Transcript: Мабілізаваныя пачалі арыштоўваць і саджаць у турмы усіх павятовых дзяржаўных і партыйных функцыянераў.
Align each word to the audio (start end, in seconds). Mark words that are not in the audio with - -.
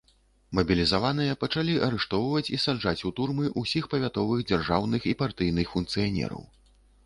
Мабілізаваныя 0.59 1.33
пачалі 1.43 1.75
арыштоўваць 1.87 2.43
і 2.57 2.59
саджаць 2.65 2.95
у 3.09 3.13
турмы 3.19 3.53
усіх 3.63 3.83
павятовых 3.95 4.39
дзяржаўных 4.53 5.01
і 5.15 5.17
партыйных 5.23 5.67
функцыянераў. 5.79 6.43